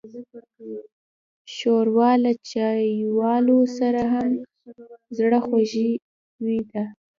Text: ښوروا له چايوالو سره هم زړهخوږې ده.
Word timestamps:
ښوروا 1.53 2.11
له 2.23 2.31
چايوالو 2.49 3.59
سره 3.77 4.01
هم 4.13 4.31
زړهخوږې 5.17 5.91
ده. 6.71 6.83